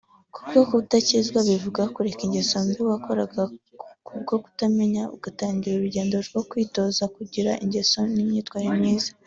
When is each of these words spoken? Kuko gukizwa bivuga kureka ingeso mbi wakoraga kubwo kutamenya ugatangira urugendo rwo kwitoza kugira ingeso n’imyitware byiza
Kuko 0.35 0.57
gukizwa 0.71 1.39
bivuga 1.49 1.81
kureka 1.93 2.21
ingeso 2.27 2.55
mbi 2.63 2.77
wakoraga 2.89 3.41
kubwo 4.07 4.33
kutamenya 4.43 5.03
ugatangira 5.15 5.75
urugendo 5.77 6.15
rwo 6.27 6.41
kwitoza 6.49 7.03
kugira 7.15 7.51
ingeso 7.63 7.99
n’imyitware 8.13 8.69
byiza 8.77 9.11